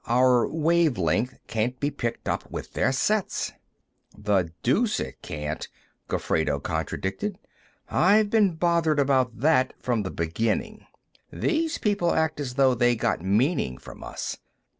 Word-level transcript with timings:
Our 0.07 0.47
wave 0.49 0.97
length 0.97 1.37
can't 1.45 1.79
be 1.79 1.91
picked 1.91 2.27
up 2.27 2.49
with 2.49 2.73
their 2.73 2.91
sets." 2.91 3.51
"The 4.17 4.49
deuce 4.63 4.99
it 4.99 5.21
can't," 5.21 5.67
Gofredo 6.07 6.57
contradicted. 6.59 7.37
"I've 7.87 8.31
been 8.31 8.55
bothered 8.55 8.99
about 8.99 9.41
that 9.41 9.73
from 9.77 10.01
the 10.01 10.09
beginning. 10.09 10.87
These 11.31 11.77
people 11.77 12.15
act 12.15 12.39
as 12.39 12.55
though 12.55 12.73
they 12.73 12.95
got 12.95 13.21
meaning 13.21 13.77
from 13.77 14.03
us. 14.03 14.37